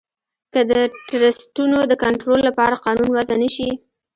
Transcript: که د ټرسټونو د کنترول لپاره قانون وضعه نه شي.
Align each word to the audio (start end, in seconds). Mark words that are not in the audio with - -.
که 0.53 0.59
د 0.71 0.73
ټرسټونو 1.07 1.77
د 1.91 1.93
کنترول 2.03 2.39
لپاره 2.49 2.81
قانون 2.85 3.09
وضعه 3.17 3.37
نه 3.43 3.49
شي. 3.55 3.69